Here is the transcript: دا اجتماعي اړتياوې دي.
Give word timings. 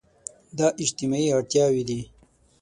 دا 0.57 0.67
اجتماعي 0.83 1.27
اړتياوې 1.37 1.83
دي. 1.89 2.01